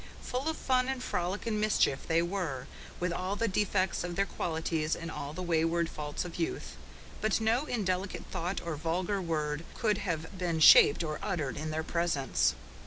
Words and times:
Full 0.23 0.47
of 0.49 0.57
fun 0.57 0.89
and 0.89 1.03
frolic 1.03 1.45
and 1.45 1.61
mischief 1.61 2.07
they 2.07 2.23
were, 2.23 2.65
with 2.99 3.13
all 3.13 3.35
the 3.35 3.47
defects 3.47 4.03
of 4.03 4.15
their 4.15 4.25
qualities 4.25 4.95
and 4.95 5.11
all 5.11 5.31
the 5.31 5.43
wayward 5.43 5.89
faults 5.91 6.25
of 6.25 6.37
youth. 6.39 6.75
But 7.21 7.39
no 7.39 7.67
indelicate 7.67 8.25
thought 8.31 8.59
or 8.65 8.75
vulgar 8.75 9.21
word 9.21 9.63
could 9.77 9.99
have 9.99 10.35
been 10.35 10.59
shaped 10.59 11.03
or 11.03 11.19
uttered 11.21 11.55
in 11.55 11.69
their 11.69 11.83
presence. 11.83 12.55